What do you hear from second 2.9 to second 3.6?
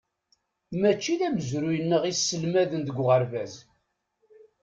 uɣerbaz.